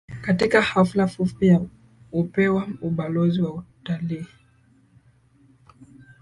katika 0.21 0.61
hafla 0.61 1.07
fupi 1.07 1.47
ya 1.47 1.59
kupewa 2.11 2.67
Ubalozi 2.81 3.41
wa 3.41 3.53
Utalii 3.81 4.25